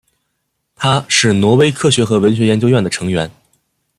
[0.73, 3.29] 他是挪威科学和文学研究院的成员。